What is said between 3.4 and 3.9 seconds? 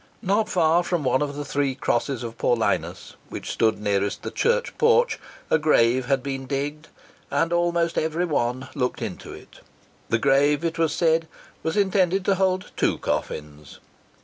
stood